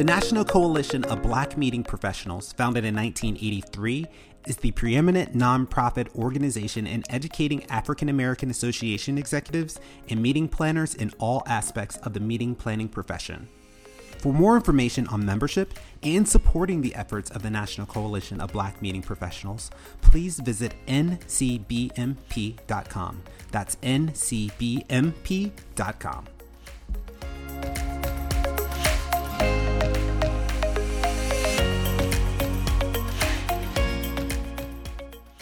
[0.00, 4.06] The National Coalition of Black Meeting Professionals, founded in 1983,
[4.46, 9.78] is the preeminent nonprofit organization in educating African American Association executives
[10.08, 13.46] and meeting planners in all aspects of the meeting planning profession.
[14.16, 18.80] For more information on membership and supporting the efforts of the National Coalition of Black
[18.80, 19.70] Meeting Professionals,
[20.00, 21.12] please visit ncbmp.com.
[23.50, 24.80] That's ncbmp.com.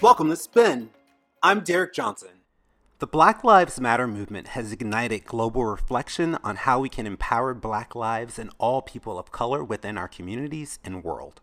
[0.01, 0.91] Welcome to Spin.
[1.43, 2.43] I'm Derek Johnson.
[3.01, 7.97] The Black Lives Matter movement has ignited global reflection on how we can empower Black
[7.97, 11.41] lives and all people of color within our communities and world.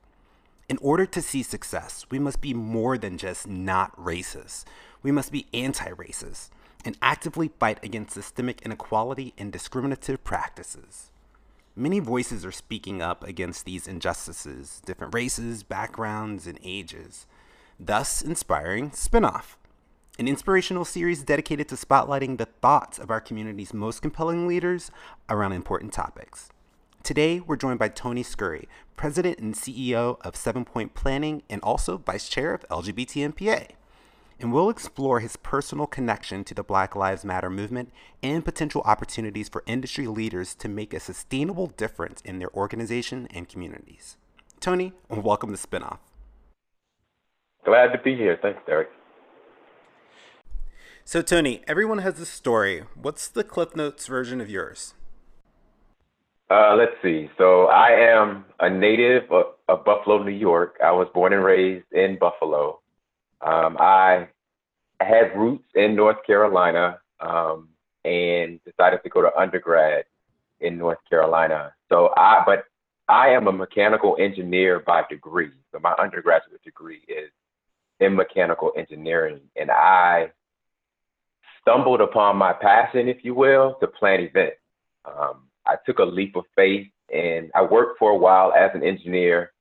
[0.69, 4.63] In order to see success, we must be more than just not racist.
[5.03, 6.47] We must be anti racist
[6.85, 11.11] and actively fight against systemic inequality and discriminative practices.
[11.75, 17.27] Many voices are speaking up against these injustices, different races, backgrounds, and ages
[17.79, 19.55] thus inspiring Spinoff,
[20.17, 24.91] an inspirational series dedicated to spotlighting the thoughts of our community's most compelling leaders
[25.29, 26.49] around important topics.
[27.03, 31.97] Today, we're joined by Tony Scurry, President and CEO of Seven Point Planning and also
[31.97, 33.71] Vice Chair of LGBTMPA.
[34.39, 37.91] And we'll explore his personal connection to the Black Lives Matter movement
[38.23, 43.47] and potential opportunities for industry leaders to make a sustainable difference in their organization and
[43.47, 44.17] communities.
[44.59, 45.99] Tony, welcome to Spinoff.
[47.65, 48.37] Glad to be here.
[48.41, 48.89] Thanks, Derek.
[51.03, 52.83] So, Tony, everyone has a story.
[52.93, 54.93] What's the Cliff Notes version of yours?
[56.49, 57.29] Uh, let's see.
[57.39, 60.77] So, I am a native of, of, Buffalo, New York.
[60.83, 62.81] I was born and raised in Buffalo.
[63.41, 64.27] Um, I
[64.99, 67.69] had roots in North Carolina um,
[68.03, 70.05] and decided to go to undergrad
[70.59, 71.73] in North Carolina.
[71.89, 72.65] So, I but
[73.07, 75.51] I am a mechanical engineer by degree.
[75.71, 77.31] So, my undergraduate degree is
[77.99, 79.41] in mechanical engineering.
[79.55, 80.31] And I
[81.61, 84.57] stumbled upon my passion, if you will, to plan events.
[85.05, 88.83] Um, I took a leap of faith and I worked for a while as an
[88.83, 89.51] engineer.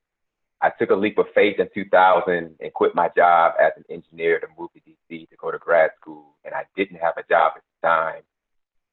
[0.61, 4.41] I took a leap of faith in 2000 and quit my job as an engineer
[4.41, 6.37] to move to DC to go to grad school.
[6.45, 8.23] And I didn't have a job at the time.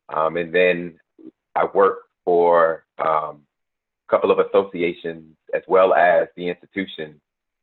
[0.09, 0.99] Um, and then
[1.55, 3.41] I worked for um,
[4.07, 7.19] a couple of associations as well as the institution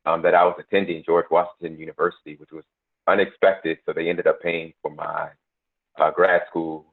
[0.09, 2.63] um, that I was attending George Washington University, which was
[3.07, 3.77] unexpected.
[3.85, 5.29] So they ended up paying for my
[5.99, 6.85] uh, grad school.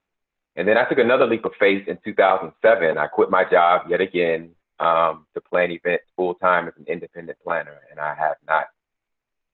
[0.56, 2.99] And then I took another leap of faith in 2007.
[2.99, 4.50] I quit my job yet again
[4.81, 7.81] um, to plan events full time as an independent planner.
[7.91, 8.66] And I have not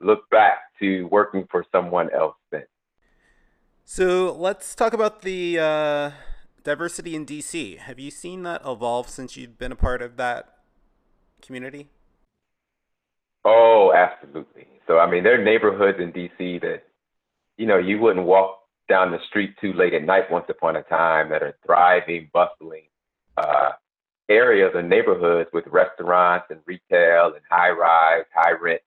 [0.01, 2.67] looked back to working for someone else since.
[3.85, 6.11] So let's talk about the uh,
[6.63, 7.79] diversity in DC.
[7.79, 10.57] Have you seen that evolve since you've been a part of that
[11.41, 11.89] community?
[13.45, 14.67] Oh, absolutely.
[14.87, 16.83] So I mean, there are neighborhoods in DC that,
[17.57, 20.83] you know, you wouldn't walk down the street too late at night once upon a
[20.83, 22.85] time that are thriving, bustling
[23.37, 23.71] uh,
[24.29, 28.83] areas and neighborhoods with restaurants and retail and high rise, high rent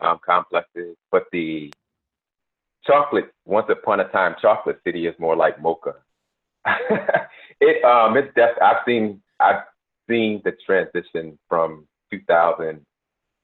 [0.00, 0.96] um, complexes.
[1.10, 1.72] But the
[2.86, 5.94] chocolate, once upon a time, chocolate city is more like mocha.
[7.60, 9.62] it um, it's def- I've seen I've
[10.08, 12.84] seen the transition from 2000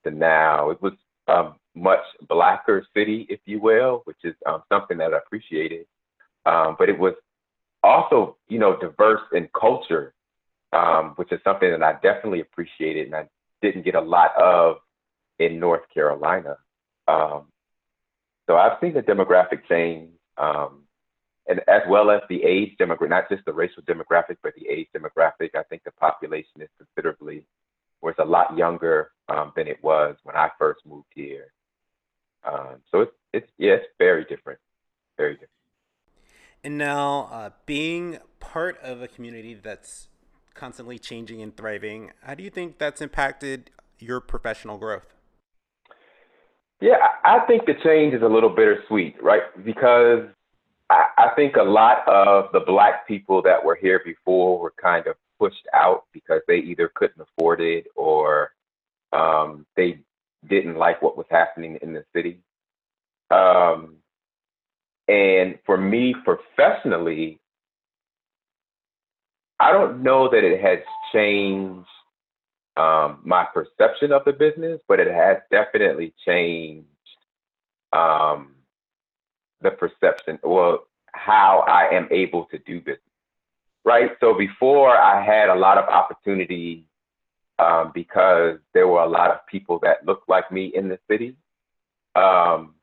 [0.07, 0.71] to now.
[0.71, 0.93] It was
[1.29, 5.87] um, much blacker city, if you will, which is um, something that I appreciated.
[6.47, 7.15] Um, but it was
[7.83, 10.15] also, you know, diverse in culture,
[10.73, 13.29] um, which is something that I definitely appreciated and I
[13.63, 14.77] didn't get a lot of
[15.39, 16.57] in North Carolina.
[17.09, 17.47] Um,
[18.47, 20.83] so I've seen the demographic change, um,
[21.49, 24.89] and as well as the age demographic, not just the racial demographic, but the age
[24.97, 25.55] demographic.
[25.55, 27.45] I think the population is considerably
[28.07, 31.53] was a lot younger um, than it was when I first moved here.
[32.45, 34.61] Um, so it's it's yeah, it's very different,
[35.17, 35.51] very different.
[36.63, 40.09] And now, uh, being part of a community that's
[40.55, 45.13] constantly changing and thriving, how do you think that's impacted your professional growth?
[46.81, 49.43] Yeah, I think the change is a little bittersweet, right?
[49.65, 50.27] Because
[50.91, 55.07] I, I think a lot of the black people that were here before were kind
[55.07, 58.53] of pushed out because they either couldn't afford it or
[59.13, 60.01] um, they
[60.49, 62.41] didn't like what was happening in the city.
[63.31, 63.97] Um,
[65.09, 67.41] and for me professionally,
[69.59, 70.81] I don't know that it has
[71.13, 71.89] changed
[72.77, 76.87] um, my perception of the business, but it has definitely changed
[77.93, 78.55] um,
[79.63, 83.01] the perception, well, how I am able to do business
[83.87, 84.11] right?
[84.21, 86.85] So before I had a lot of opportunity
[87.59, 91.37] um, because there were a lot of people that looked like me in the city.
[92.17, 92.75] Um,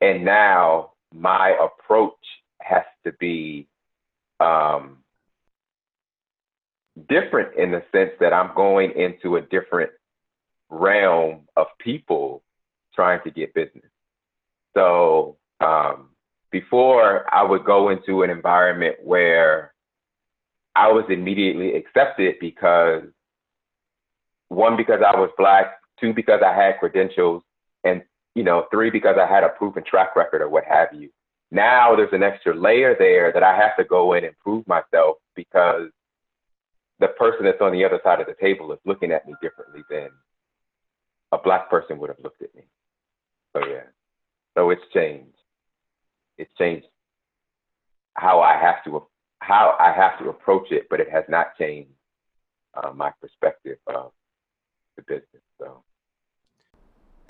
[0.00, 2.12] and now my approach
[2.60, 3.66] has to be
[4.38, 4.98] um,
[7.08, 9.90] different in the sense that I'm going into a different
[10.68, 12.42] realm of people
[12.94, 13.90] trying to get business.
[14.74, 16.10] So um,
[16.50, 19.69] before I would go into an environment where
[20.74, 23.02] I was immediately accepted because
[24.48, 27.42] one, because I was black, two, because I had credentials,
[27.84, 28.02] and
[28.34, 31.10] you know, three, because I had a proven track record or what have you.
[31.50, 35.16] Now there's an extra layer there that I have to go in and prove myself
[35.34, 35.88] because
[37.00, 39.82] the person that's on the other side of the table is looking at me differently
[39.90, 40.10] than
[41.32, 42.62] a black person would have looked at me.
[43.52, 43.82] So yeah,
[44.56, 45.34] so it's changed.
[46.38, 46.86] It's changed
[48.14, 48.96] how I have to
[49.40, 51.90] how I have to approach it, but it has not changed
[52.74, 54.12] uh, my perspective of
[54.96, 55.42] the business.
[55.58, 55.82] So,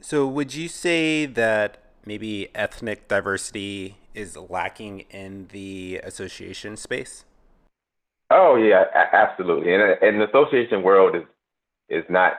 [0.00, 7.24] so would you say that maybe ethnic diversity is lacking in the association space?
[8.30, 9.74] Oh yeah, absolutely.
[9.74, 11.24] And and the association world is
[11.88, 12.34] is not,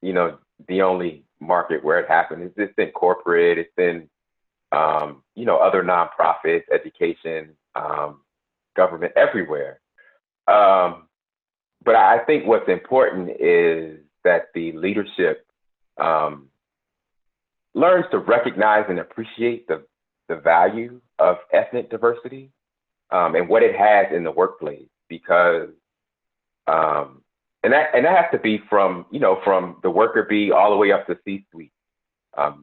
[0.00, 0.38] you know,
[0.68, 2.52] the only market where it happens.
[2.56, 3.58] It's, it's in corporate.
[3.58, 4.08] It's in,
[4.72, 8.22] um, you know, other nonprofits, education, um,
[8.82, 9.80] government, everywhere.
[10.46, 11.08] Um,
[11.84, 15.46] but I think what's important is that the leadership
[15.98, 16.48] um,
[17.74, 19.84] learns to recognize and appreciate the
[20.28, 22.50] the value of ethnic diversity
[23.10, 25.70] um, and what it has in the workplace because
[26.66, 27.22] um,
[27.62, 30.70] and that and that has to be from you know from the worker bee all
[30.70, 31.72] the way up to C-suite
[32.36, 32.62] um,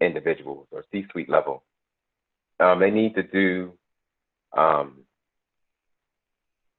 [0.00, 1.64] individuals or C-suite level.
[2.60, 3.72] Um, they need to do
[4.56, 5.02] um,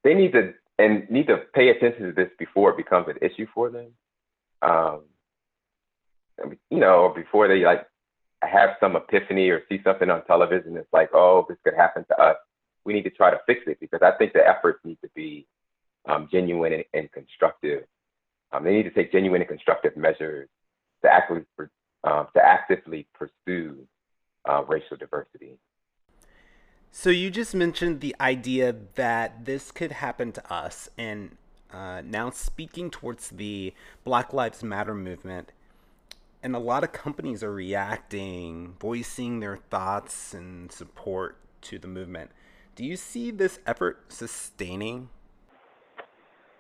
[0.04, 3.46] they need to and need to pay attention to this before it becomes an issue
[3.54, 3.92] for them.
[4.62, 5.02] Um,
[6.70, 7.86] you know, or before they like
[8.42, 12.20] have some epiphany or see something on television that's like, oh, this could happen to
[12.20, 12.38] us.
[12.84, 15.46] We need to try to fix it because I think the efforts need to be
[16.08, 17.84] um, genuine and, and constructive.
[18.52, 20.50] Um, they need to take genuine and constructive measures
[21.04, 21.46] to actively
[22.04, 23.88] um, to actively pursue
[24.50, 25.60] uh, racial diversity.
[26.94, 31.38] So you just mentioned the idea that this could happen to us, and
[31.74, 33.74] uh, now speaking towards the
[34.04, 35.54] Black Lives Matter movement,
[36.44, 42.32] and a lot of companies are reacting, voicing their thoughts and support to the movement.
[42.76, 45.10] Do you see this effort sustaining?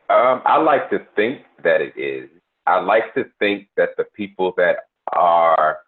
[0.10, 2.30] Um, I like to think that it is.
[2.66, 4.78] I like to think that the people that
[5.12, 5.80] are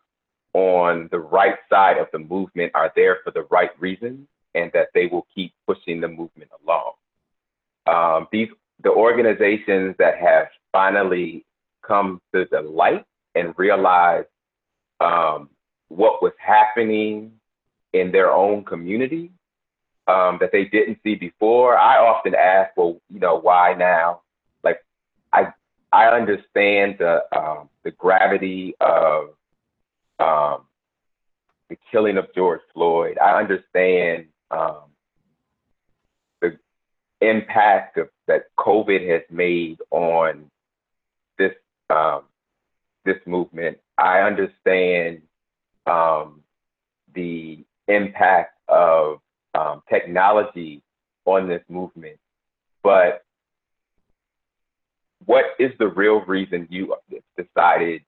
[0.53, 4.89] on the right side of the movement are there for the right reasons and that
[4.93, 6.93] they will keep pushing the movement along.
[7.85, 8.49] Um, these
[8.83, 11.45] the organizations that have finally
[11.85, 13.05] come to the light
[13.35, 14.27] and realized
[14.99, 15.49] um,
[15.87, 17.33] what was happening
[17.93, 19.31] in their own community
[20.07, 21.77] um, that they didn't see before.
[21.77, 24.21] I often ask, well, you know, why now?
[24.63, 24.79] Like,
[25.31, 25.53] I
[25.91, 29.29] I understand the um, the gravity of
[30.19, 30.65] um,
[31.69, 33.17] the killing of George Floyd.
[33.17, 34.83] I understand um,
[36.41, 36.57] the
[37.21, 40.49] impact of, that COVID has made on
[41.37, 41.53] this
[41.89, 42.23] um,
[43.05, 43.77] this movement.
[43.97, 45.23] I understand
[45.85, 46.41] um,
[47.13, 49.19] the impact of
[49.53, 50.81] um, technology
[51.25, 52.17] on this movement,
[52.81, 53.23] but
[55.25, 56.95] what is the real reason you
[57.37, 58.01] decided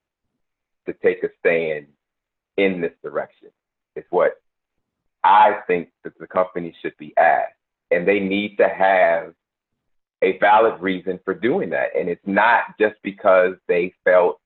[0.85, 1.87] to take a stand
[2.57, 3.49] in this direction?
[3.95, 4.41] Is what
[5.25, 7.53] I think that the company should be asked.
[7.89, 9.33] And they need to have
[10.21, 11.89] a valid reason for doing that.
[11.97, 14.39] And it's not just because they felt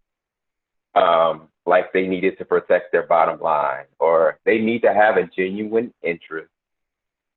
[0.96, 5.30] um, like they needed to protect their bottom line or they need to have a
[5.36, 6.52] genuine interest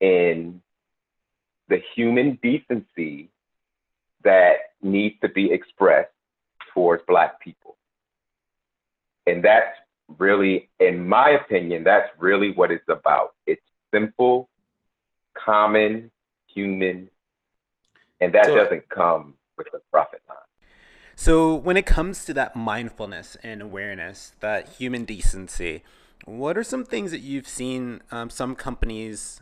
[0.01, 0.63] in
[1.69, 3.29] the human decency
[4.25, 6.11] that needs to be expressed
[6.75, 7.77] towards Black people.
[9.27, 9.77] And that's
[10.19, 13.35] really, in my opinion, that's really what it's about.
[13.47, 14.49] It's simple,
[15.35, 16.11] common,
[16.47, 17.09] human,
[18.21, 20.39] and that so, doesn't come with a profit line.
[21.17, 25.83] So, when it comes to that mindfulness and awareness, that human decency,
[26.25, 29.41] what are some things that you've seen um, some companies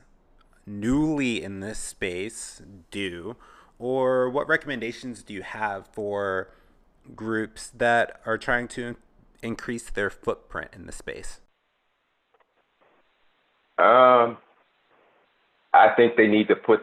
[0.66, 3.36] newly in this space do,
[3.78, 6.50] or what recommendations do you have for
[7.14, 8.96] groups that are trying to
[9.42, 11.40] increase their footprint in the space?
[13.78, 14.36] Um,
[15.72, 16.82] I think they need to put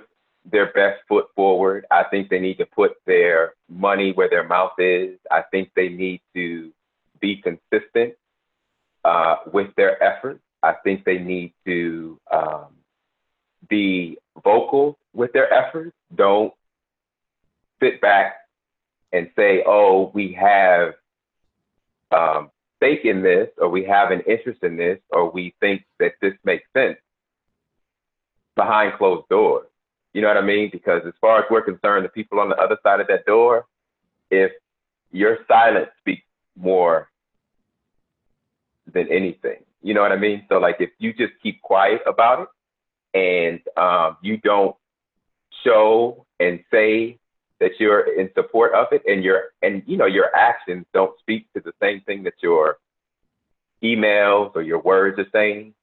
[0.50, 1.86] their best foot forward.
[1.92, 5.18] I think they need to put their money where their mouth is.
[5.30, 6.72] I think they need to
[7.20, 8.14] be consistent
[9.04, 10.40] uh, with their efforts.
[10.64, 12.68] I think they need to um,
[13.70, 15.96] be vocal with their efforts.
[16.16, 16.54] Don't
[17.82, 18.36] sit back
[19.12, 20.94] and say, oh, we have
[22.12, 26.14] um, stake in this, or we have an interest in this, or we think that
[26.22, 26.98] this makes sense
[28.56, 29.68] behind closed doors.
[30.14, 30.70] You know what I mean?
[30.72, 33.66] Because as far as we're concerned, the people on the other side of that door,
[34.32, 34.52] if
[35.12, 37.10] your silence speaks more
[38.92, 40.46] than anything, you know what I mean?
[40.50, 42.48] So like if you just keep quiet about
[43.14, 44.76] it and um, you don't
[45.64, 47.20] show and say
[47.60, 51.52] that you're in support of it and your and you know your actions don't speak
[51.54, 52.78] to the same thing that your
[53.84, 55.74] emails or your words are saying,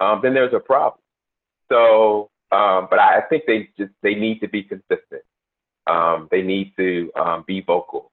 [0.00, 1.00] um, then there's a problem.
[1.68, 5.22] So, um, but I, I think they just they need to be consistent.
[5.86, 8.10] Um, they need to um, be vocal.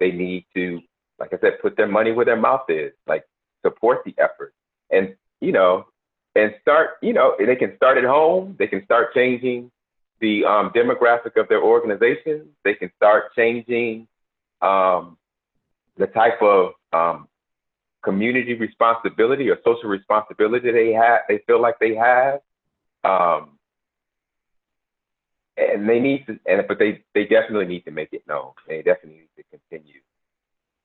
[0.00, 0.80] They need to,
[1.18, 2.92] like I said, put their money where their mouth is.
[3.06, 3.24] Like
[3.64, 4.54] support the effort,
[4.90, 5.86] and you know,
[6.34, 6.90] and start.
[7.02, 8.56] You know, they can start at home.
[8.58, 9.70] They can start changing
[10.22, 12.48] the um, demographic of their organization.
[12.64, 14.06] They can start changing
[14.62, 15.18] um,
[15.98, 17.28] the type of um,
[18.02, 21.22] community responsibility or social responsibility they have.
[21.28, 22.40] They feel like they have,
[23.04, 23.58] um,
[25.56, 26.38] and they need to.
[26.46, 28.52] And but they they definitely need to make it known.
[28.68, 30.00] They definitely need to continue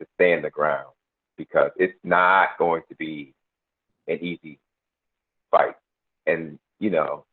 [0.02, 0.90] to stand the ground
[1.38, 3.36] because it's not going to be
[4.08, 4.60] an easy
[5.52, 5.76] fight.
[6.26, 7.26] And you know,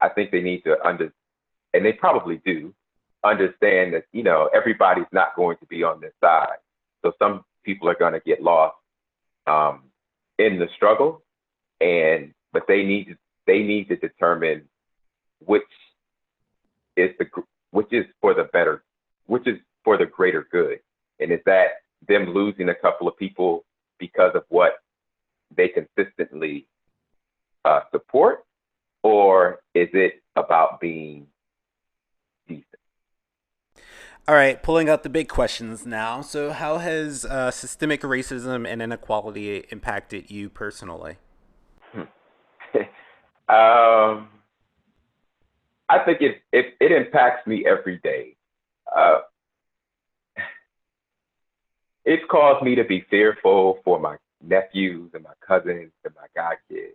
[0.00, 1.12] I think they need to under
[1.74, 2.74] and they probably do
[3.24, 6.58] understand that you know everybody's not going to be on this side.
[7.02, 8.76] So some people are going to get lost
[9.46, 9.84] um,
[10.38, 11.22] in the struggle,
[11.80, 14.62] and but they need to they need to determine
[15.44, 15.62] which
[16.96, 17.26] is the
[17.70, 18.82] which is for the better,
[19.26, 20.80] which is for the greater good,
[21.18, 23.64] and is that them losing a couple of people
[23.98, 24.74] because of what
[25.54, 26.66] they consistently
[27.64, 28.44] uh, support,
[29.02, 31.26] or is it about being
[34.28, 36.20] all right, pulling out the big questions now.
[36.20, 41.16] So, how has uh, systemic racism and inequality impacted you personally?
[41.94, 42.06] um,
[45.88, 48.36] I think it, it, it impacts me every day.
[48.94, 49.20] Uh,
[52.04, 56.56] it's caused me to be fearful for my nephews and my cousins and my god
[56.68, 56.94] kids.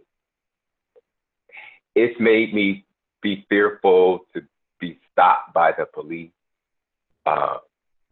[1.96, 2.86] It's made me
[3.22, 4.42] be fearful to
[4.80, 6.32] be stopped by the police
[7.26, 7.58] uh,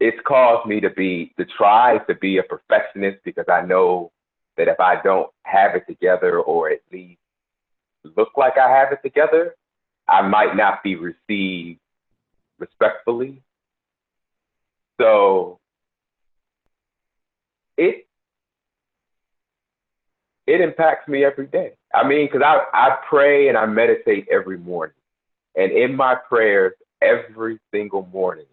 [0.00, 4.10] it's caused me to be to try to be a perfectionist because I know
[4.56, 7.20] that if I don't have it together or at least
[8.16, 9.54] look like I have it together,
[10.08, 11.80] I might not be received
[12.58, 13.42] respectfully.
[15.00, 15.58] So
[17.76, 18.06] it
[20.46, 21.72] it impacts me every day.
[21.94, 24.94] I mean, because I, I pray and I meditate every morning.
[25.56, 28.46] And in my prayers every single morning,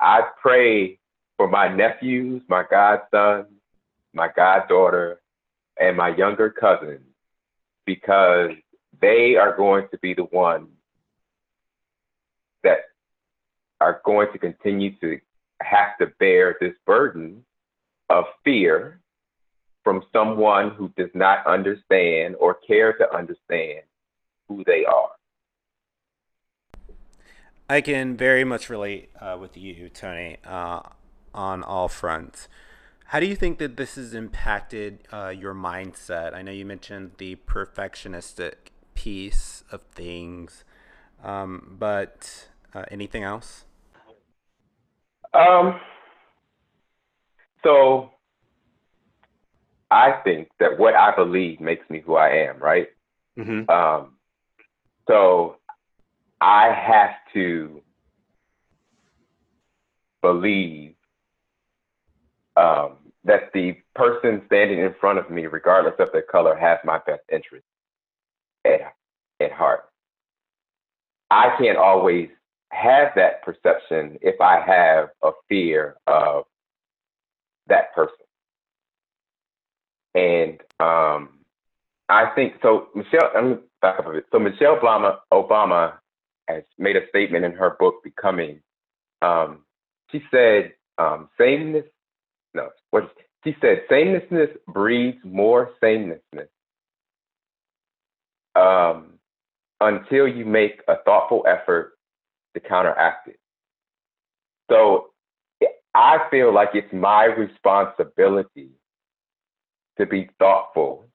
[0.00, 0.98] I pray
[1.36, 3.46] for my nephews, my godson,
[4.14, 5.20] my goddaughter,
[5.78, 7.02] and my younger cousins
[7.84, 8.50] because
[9.00, 10.68] they are going to be the ones
[12.62, 12.78] that
[13.80, 15.18] are going to continue to
[15.60, 17.44] have to bear this burden
[18.10, 19.00] of fear
[19.84, 23.82] from someone who does not understand or care to understand
[24.48, 25.10] who they are.
[27.68, 30.80] I can very much relate uh, with you, Tony, uh,
[31.34, 32.48] on all fronts.
[33.06, 36.34] How do you think that this has impacted uh, your mindset?
[36.34, 40.64] I know you mentioned the perfectionistic piece of things,
[41.22, 43.64] um, but uh, anything else?
[45.34, 45.80] Um,
[47.64, 48.10] so
[49.90, 52.88] I think that what I believe makes me who I am, right?
[53.38, 53.68] Mm-hmm.
[53.70, 54.14] Um,
[55.08, 55.56] so
[56.40, 57.82] I have to
[60.22, 60.94] believe
[62.56, 66.98] um, that the person standing in front of me, regardless of their color, has my
[67.06, 67.64] best interest
[68.64, 68.94] at,
[69.40, 69.88] at heart.
[71.30, 72.28] I can't always
[72.70, 76.44] have that perception if I have a fear of
[77.68, 78.14] that person.
[80.14, 81.40] And um,
[82.08, 82.88] I think so.
[82.94, 84.26] Michelle, I'm back up a bit.
[84.32, 85.94] So Michelle Obama, Obama
[86.48, 88.60] has made a statement in her book, Becoming.
[89.22, 89.64] Um,
[90.10, 91.84] she said, um, sameness,
[92.54, 93.10] no, what
[93.44, 96.48] she said, samenessness breeds more samenessness
[98.54, 99.18] um,
[99.80, 101.92] until you make a thoughtful effort
[102.54, 103.38] to counteract it.
[104.70, 105.10] So
[105.94, 108.70] I feel like it's my responsibility
[109.98, 111.06] to be thoughtful.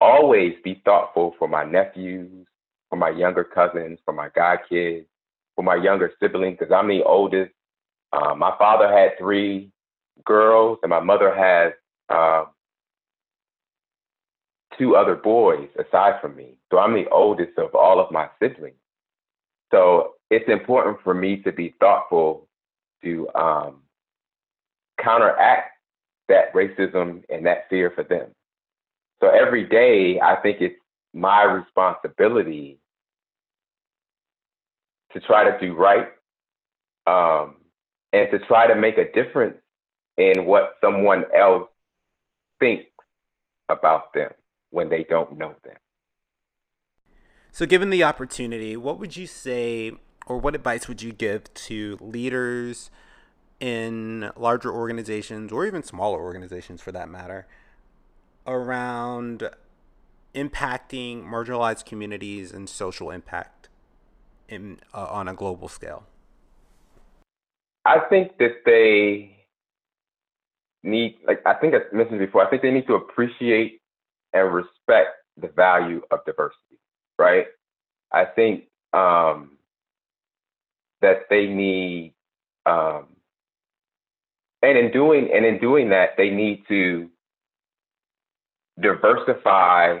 [0.00, 2.46] Always be thoughtful for my nephews,
[2.94, 5.04] for my younger cousins, for my god kids,
[5.56, 7.50] for my younger siblings, because I'm the oldest.
[8.12, 9.72] Uh, my father had three
[10.24, 11.72] girls, and my mother has
[12.08, 12.44] uh,
[14.78, 16.56] two other boys aside from me.
[16.70, 18.76] So I'm the oldest of all of my siblings.
[19.72, 22.46] So it's important for me to be thoughtful
[23.02, 23.82] to um,
[25.02, 25.72] counteract
[26.28, 28.28] that racism and that fear for them.
[29.20, 30.78] So every day, I think it's
[31.12, 32.78] my responsibility
[35.14, 36.08] to try to do right
[37.06, 37.56] um,
[38.12, 39.56] and to try to make a difference
[40.16, 41.68] in what someone else
[42.60, 42.84] thinks
[43.68, 44.30] about them
[44.70, 45.76] when they don't know them.
[47.52, 49.92] So, given the opportunity, what would you say
[50.26, 52.90] or what advice would you give to leaders
[53.60, 57.46] in larger organizations or even smaller organizations for that matter
[58.46, 59.48] around
[60.34, 63.63] impacting marginalized communities and social impact
[64.48, 66.04] in, uh, on a global scale?
[67.84, 69.36] I think that they
[70.82, 73.80] need, like I think I mentioned before, I think they need to appreciate
[74.32, 76.78] and respect the value of diversity,
[77.18, 77.46] right?
[78.12, 79.58] I think um,
[81.00, 82.14] that they need,
[82.66, 83.06] um,
[84.62, 87.10] and in doing and in doing that, they need to
[88.80, 90.00] diversify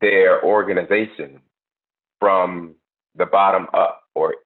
[0.00, 1.40] their organization
[2.20, 2.74] from
[3.18, 4.36] the bottom up, or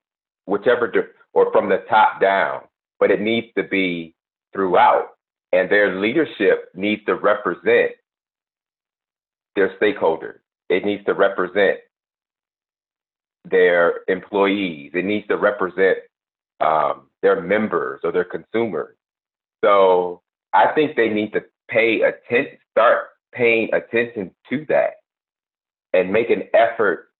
[0.46, 0.92] whichever,
[1.32, 2.62] or from the top down.
[2.98, 4.14] But it needs to be
[4.52, 5.10] throughout,
[5.52, 7.92] and their leadership needs to represent
[9.54, 10.38] their stakeholders.
[10.68, 11.78] It needs to represent
[13.44, 14.92] their employees.
[14.94, 15.98] It needs to represent
[16.60, 18.96] um, their members or their consumers.
[19.64, 24.94] So I think they need to pay attention, start paying attention to that,
[25.92, 27.11] and make an effort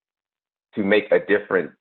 [0.75, 1.73] to make a difference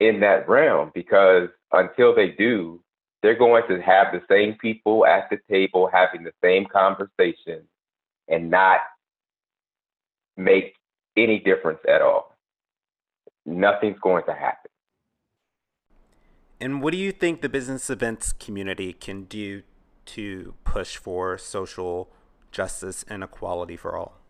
[0.00, 0.90] in that realm.
[0.94, 2.80] Because until they do,
[3.22, 7.62] they're going to have the same people at the table having the same conversation
[8.28, 8.80] and not
[10.36, 10.74] make
[11.16, 12.36] any difference at all
[13.46, 14.70] nothing's going to happen.
[16.60, 19.62] And what do you think the business events community can do
[20.06, 22.10] to push for social
[22.50, 24.20] justice and equality for all?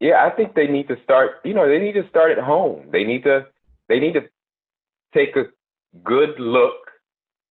[0.00, 2.88] Yeah, I think they need to start, you know, they need to start at home.
[2.92, 3.46] They need to
[3.88, 4.28] they need to
[5.14, 5.46] take a
[6.04, 6.90] good look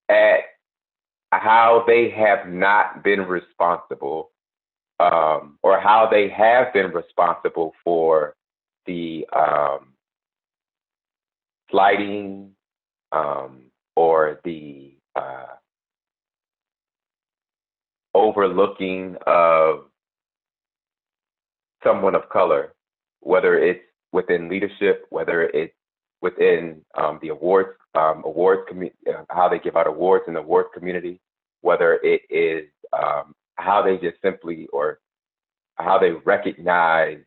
[0.09, 0.39] at
[1.31, 4.31] how they have not been responsible
[4.99, 8.35] um, or how they have been responsible for
[8.85, 9.93] the um,
[11.69, 12.51] sliding
[13.11, 13.63] um,
[13.95, 15.47] or the uh,
[18.13, 19.85] overlooking of
[21.83, 22.73] someone of color,
[23.21, 25.73] whether it's within leadership, whether it's
[26.21, 30.39] within um, the awards um, awards commu- uh, how they give out awards in the
[30.39, 31.19] awards community,
[31.61, 34.99] whether it is um, how they just simply or
[35.75, 37.19] how they recognize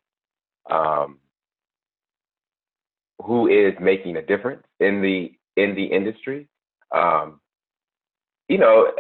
[0.71, 1.19] um,
[3.23, 6.49] who is making a difference in the in the industry.
[6.93, 7.41] Um,
[8.49, 8.91] you know,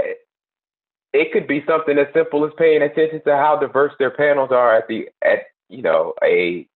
[1.12, 4.76] it could be something as simple as paying attention to how diverse their panels are
[4.76, 6.66] at the at you know a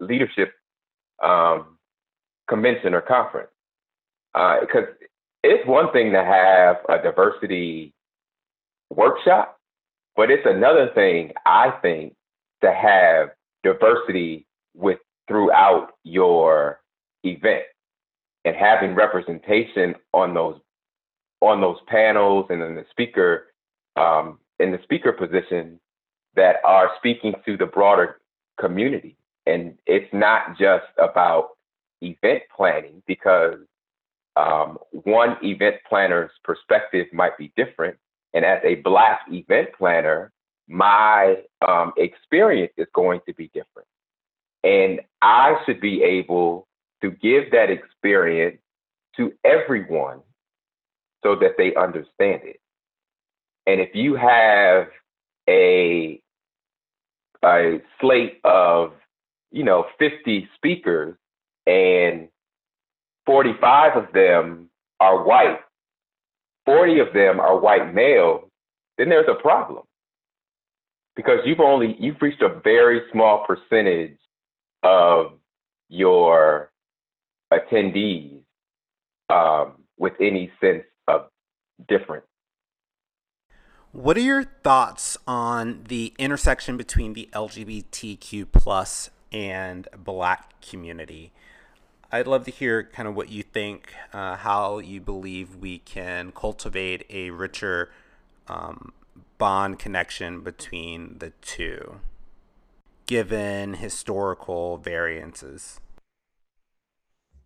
[0.00, 0.52] leadership
[1.22, 1.78] um,
[2.48, 3.50] convention or conference.
[4.32, 5.06] Because uh,
[5.42, 7.92] it's one thing to have a diversity
[8.90, 9.58] workshop,
[10.16, 12.14] but it's another thing, I think,
[12.62, 13.30] to have
[13.62, 16.80] diversity with throughout your
[17.24, 17.64] event
[18.44, 20.58] and having representation on those
[21.42, 23.48] on those panels and in the speaker
[23.96, 25.78] um, in the speaker position
[26.34, 28.20] that are speaking to the broader
[28.58, 29.16] community.
[29.44, 31.50] And it's not just about
[32.00, 33.58] event planning because
[34.36, 37.98] um, one event planner's perspective might be different.
[38.32, 40.32] And as a black event planner
[40.68, 43.88] my um, experience is going to be different.
[44.64, 46.68] And I should be able
[47.02, 48.58] to give that experience
[49.16, 50.20] to everyone
[51.22, 52.60] so that they understand it.
[53.66, 54.88] And if you have
[55.48, 56.20] a
[57.44, 58.92] a slate of,
[59.50, 61.16] you know, 50 speakers
[61.66, 62.28] and
[63.26, 64.68] 45 of them
[65.00, 65.58] are white,
[66.66, 68.44] 40 of them are white males,
[68.98, 69.82] then there's a problem.
[71.16, 74.16] Because you've only you've reached a very small percentage
[74.82, 75.32] of
[75.88, 76.70] your
[77.52, 78.40] attendees
[79.28, 80.84] um, with any sense
[81.82, 82.26] of difference.
[83.92, 91.32] What are your thoughts on the intersection between the LGBTQ plus and Black community?
[92.10, 96.32] I'd love to hear kind of what you think, uh, how you believe we can
[96.32, 97.90] cultivate a richer
[98.48, 98.92] um,
[99.38, 102.00] bond connection between the two,
[103.06, 105.80] given historical variances.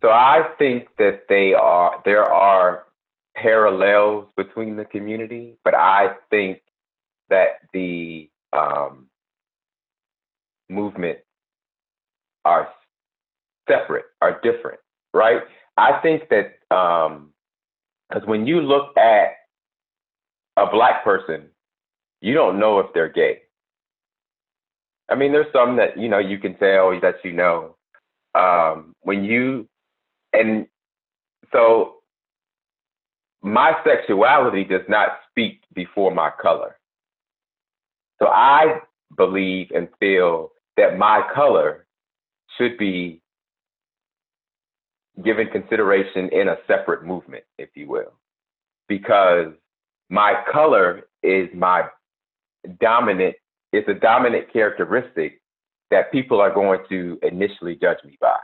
[0.01, 2.85] So I think that they are there are
[3.41, 6.59] parallels between the community, but I think
[7.29, 9.07] that the um,
[10.69, 11.19] movement
[12.45, 12.69] are
[13.69, 14.79] separate, are different,
[15.13, 15.41] right?
[15.77, 17.11] I think that because
[18.23, 19.35] um, when you look at
[20.57, 21.49] a black person,
[22.21, 23.41] you don't know if they're gay.
[25.09, 27.75] I mean, there's some that you know you can tell that you know.
[28.35, 29.67] Um, when you
[30.33, 30.67] and
[31.51, 31.96] so
[33.53, 36.77] my sexuality does not speak before my color.
[38.19, 38.79] So I
[39.15, 41.85] believe and feel that my color
[42.57, 43.21] should be
[45.23, 48.13] given consideration in a separate movement, if you will,
[48.87, 49.47] because
[50.09, 51.83] my color is my
[52.79, 53.35] dominant,
[53.73, 55.41] it's a dominant characteristic
[55.89, 58.37] that people are going to initially judge me by.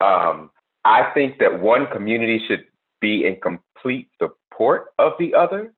[0.00, 0.50] Um,
[0.84, 2.64] I think that one community should
[3.02, 5.74] be in complete support of the other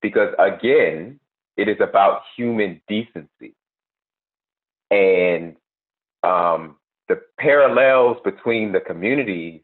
[0.00, 1.20] because, again,
[1.58, 3.54] it is about human decency.
[4.90, 5.56] And
[6.22, 6.76] um,
[7.08, 9.60] the parallels between the communities,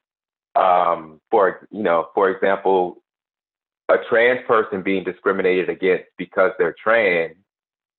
[0.54, 3.02] um, for you know, for example,
[3.88, 7.36] a trans person being discriminated against because they're trans,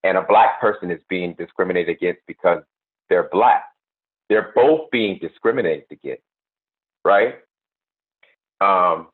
[0.04, 2.62] and a black person is being discriminated against because
[3.10, 3.64] they're black.
[4.30, 6.24] They're both being discriminated against,
[7.06, 7.36] right?
[8.62, 9.08] Um,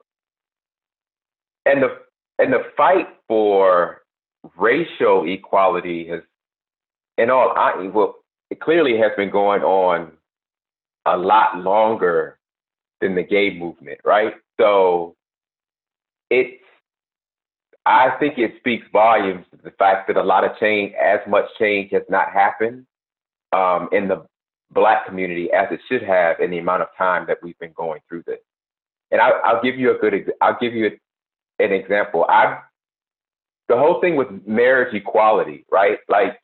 [1.66, 1.98] and the
[2.40, 4.02] and the fight for
[4.58, 6.22] racial equality has,
[7.18, 8.16] in all, I well,
[8.50, 10.12] it clearly has been going on
[11.06, 12.38] a lot longer
[13.02, 14.34] than the gay movement, right?
[14.60, 15.16] So
[16.30, 16.64] it's
[17.86, 21.46] I think it speaks volumes to the fact that a lot of change, as much
[21.60, 22.86] change has not happened
[23.52, 24.26] um, in the
[24.72, 28.00] black community as it should have in the amount of time that we've been going
[28.08, 28.40] through this.
[29.14, 30.90] And I, will give you a good, I'll give you
[31.60, 32.26] an example.
[32.28, 32.58] I,
[33.70, 36.00] the whole thing with marriage equality, right?
[36.10, 36.40] Like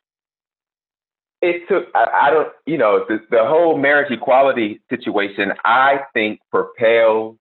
[1.42, 6.38] it took, I, I don't, you know, the, the whole marriage equality situation, I think
[6.52, 7.38] propelled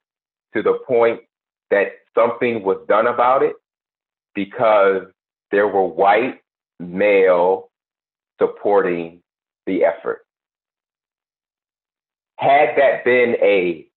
[0.56, 1.22] to the point
[1.70, 3.54] that something was done about it
[4.34, 5.04] because
[5.52, 6.42] there were white
[6.80, 7.70] male
[8.42, 9.22] supporting
[9.68, 10.26] the effort.
[12.38, 13.89] Had that been a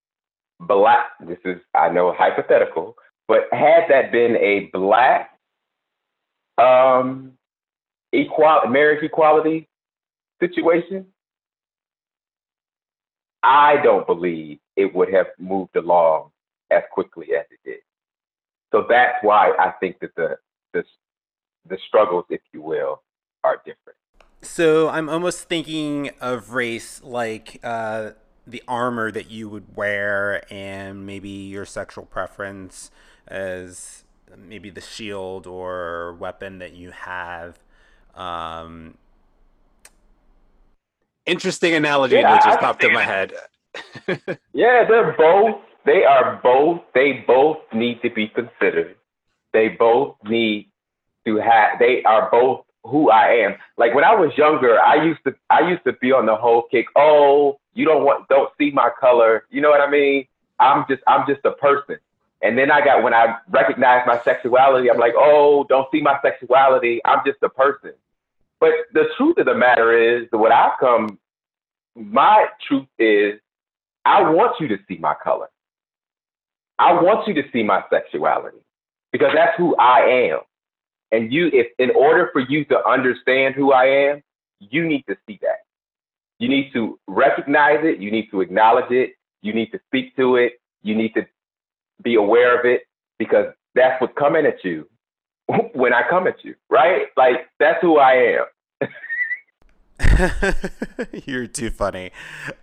[0.67, 2.97] black, this is, I know, hypothetical,
[3.29, 5.31] but had that been a black
[6.59, 7.33] um,
[8.13, 9.69] equal, marriage equality
[10.41, 11.07] situation,
[13.43, 16.31] I don't believe it would have moved along
[16.71, 17.81] as quickly as it did.
[18.73, 20.37] So that's why I think that the
[20.73, 20.85] the
[21.69, 23.03] the struggles, if you will,
[23.45, 23.99] are different.
[24.41, 28.13] So I'm almost thinking of race like uh,
[28.47, 32.91] the armor that you would wear, and maybe your sexual preference
[33.29, 34.05] as
[34.37, 37.59] maybe the shield or weapon that you have.
[38.15, 38.95] Um,
[41.25, 43.33] Interesting analogy yeah, that just I popped in my head.
[44.53, 48.97] yeah, they're both they are both they both need to be considered.
[49.53, 50.71] They both need
[51.27, 53.55] to have they are both who I am.
[53.79, 56.65] Like when I was younger, I used to I used to be on the whole
[56.71, 59.45] kick, oh, you don't want don't see my color.
[59.51, 60.27] You know what I mean?
[60.59, 61.97] I'm just I'm just a person.
[62.43, 66.19] And then I got when I recognize my sexuality, I'm like, oh, don't see my
[66.23, 67.01] sexuality.
[67.05, 67.93] I'm just a person.
[68.59, 71.19] But the truth of the matter is what I come
[71.95, 73.41] my truth is
[74.05, 75.49] I want you to see my color.
[76.79, 78.59] I want you to see my sexuality
[79.13, 80.41] because that's who I am.
[81.13, 84.23] And you, if in order for you to understand who I am,
[84.59, 85.65] you need to see that.
[86.43, 88.01] You need to recognize it.
[88.01, 89.13] You need to acknowledge it.
[89.43, 90.55] You need to speak to it.
[90.83, 91.25] You need to
[92.03, 92.83] be aware of it
[93.17, 94.89] because that's what's coming at you
[95.73, 97.03] when I come at you, right?
[97.17, 98.35] Like that's who I
[98.81, 98.89] am.
[101.27, 102.11] You're too funny.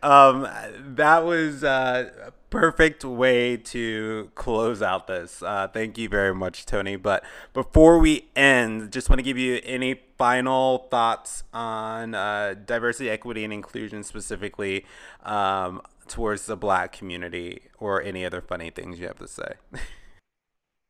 [0.03, 0.45] Um,
[0.77, 5.41] that was a perfect way to close out this.
[5.41, 6.97] Uh, thank you very much, Tony.
[6.97, 13.09] But before we end, just want to give you any final thoughts on uh, diversity,
[13.09, 14.85] equity, and inclusion specifically.
[15.23, 19.53] Um, towards the black community or any other funny things you have to say.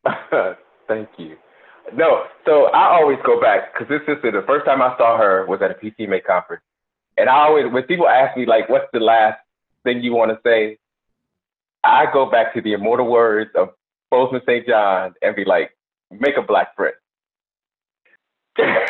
[0.88, 1.36] Thank you.
[1.94, 5.46] No, so I always go back because this sister, the first time I saw her
[5.46, 6.63] was at a PCMA conference.
[7.18, 9.39] And I always, when people ask me, like, what's the last
[9.84, 10.78] thing you want to say?
[11.84, 13.70] I go back to the immortal words of
[14.12, 14.65] Bozoma St.
[14.68, 15.72] John and be like,
[16.12, 16.96] make a black friend.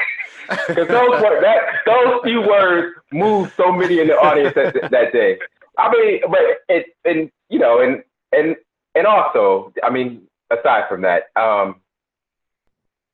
[0.68, 5.40] Because those, that, those few words moved so many in the audience that, that day.
[5.78, 8.56] I mean, but it, and, you know, and, and,
[8.96, 11.76] and also, I mean, aside from that, um,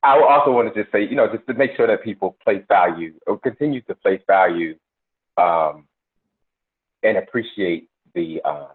[0.06, 2.64] I also want to just say, you know, just to make sure that people place
[2.68, 4.76] value or continue to place value
[5.38, 5.88] um,
[7.02, 8.68] and appreciate the um,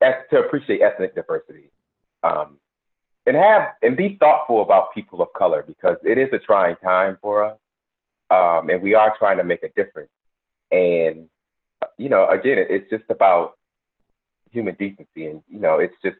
[0.00, 1.70] to appreciate ethnic diversity
[2.22, 2.58] um,
[3.26, 7.18] and have and be thoughtful about people of color because it is a trying time
[7.20, 7.58] for us
[8.30, 10.10] um, and we are trying to make a difference
[10.70, 11.28] and
[11.96, 13.56] you know again it's just about
[14.50, 16.16] human decency and you know it's just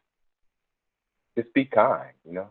[1.37, 2.49] just be kind you know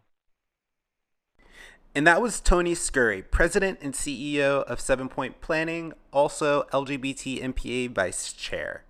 [1.96, 7.90] and that was Tony Scurry, President and CEO of Seven Point Planning, also LGBT MPA
[7.90, 8.84] Vice Chair.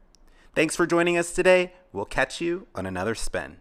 [0.53, 1.71] Thanks for joining us today.
[1.93, 3.57] We'll catch you on another spin.